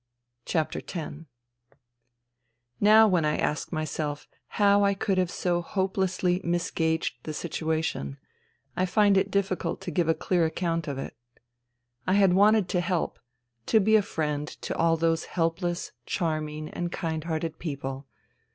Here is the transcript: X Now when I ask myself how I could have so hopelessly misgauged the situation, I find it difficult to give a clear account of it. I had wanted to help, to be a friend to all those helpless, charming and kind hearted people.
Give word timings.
X 0.51 0.77
Now 2.79 3.07
when 3.07 3.23
I 3.23 3.37
ask 3.37 3.71
myself 3.71 4.27
how 4.57 4.83
I 4.83 4.95
could 4.95 5.19
have 5.19 5.29
so 5.29 5.61
hopelessly 5.61 6.39
misgauged 6.43 7.21
the 7.21 7.35
situation, 7.35 8.17
I 8.75 8.87
find 8.87 9.15
it 9.15 9.29
difficult 9.29 9.79
to 9.81 9.91
give 9.91 10.07
a 10.09 10.15
clear 10.15 10.43
account 10.43 10.87
of 10.87 10.97
it. 10.97 11.15
I 12.07 12.13
had 12.13 12.33
wanted 12.33 12.67
to 12.69 12.81
help, 12.81 13.19
to 13.67 13.79
be 13.79 13.95
a 13.95 14.01
friend 14.01 14.47
to 14.47 14.75
all 14.75 14.97
those 14.97 15.25
helpless, 15.25 15.91
charming 16.07 16.69
and 16.69 16.91
kind 16.91 17.23
hearted 17.25 17.59
people. 17.59 18.07